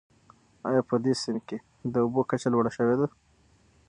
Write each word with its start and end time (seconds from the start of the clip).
آیا 0.69 0.81
په 0.89 0.95
دې 1.03 1.13
سیند 1.21 1.41
کې 1.47 1.57
د 1.93 1.95
اوبو 2.05 2.21
کچه 2.29 2.47
لوړه 2.53 2.71
شوې 2.77 2.95
ده؟ 2.99 3.07